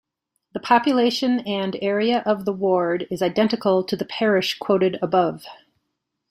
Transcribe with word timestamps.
The 0.53 0.59
population 0.59 1.41
and 1.41 1.77
area 1.79 2.23
of 2.25 2.45
the 2.45 2.51
ward 2.51 3.05
is 3.11 3.21
identical 3.21 3.83
to 3.83 3.95
the 3.95 4.03
parish 4.03 4.57
quoted 4.57 4.97
above. 4.99 5.45